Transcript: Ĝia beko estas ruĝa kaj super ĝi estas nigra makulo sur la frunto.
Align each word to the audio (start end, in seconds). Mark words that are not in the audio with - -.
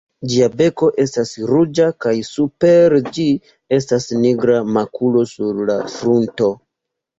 Ĝia 0.29 0.45
beko 0.59 0.87
estas 1.03 1.33
ruĝa 1.51 1.89
kaj 2.05 2.13
super 2.29 2.97
ĝi 3.19 3.27
estas 3.79 4.09
nigra 4.25 4.59
makulo 4.81 5.25
sur 5.37 5.63
la 5.71 5.79
frunto. 6.01 6.53